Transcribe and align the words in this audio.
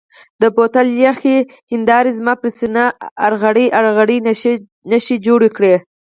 د 0.41 0.43
بوتل 0.55 0.87
یخې 1.05 1.35
شیشې 1.69 2.11
زما 2.17 2.33
پر 2.41 2.49
سینه 2.59 2.85
ارغړۍ 3.25 3.65
ارغړۍ 3.79 4.17
نښې 4.91 5.15
جوړې 5.25 5.49
کړې. 5.57 5.73